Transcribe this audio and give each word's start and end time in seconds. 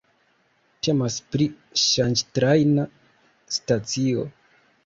Temas 0.87 1.17
pri 1.35 1.47
ŝanĝtrajna 1.83 2.89
stacio. 3.59 4.29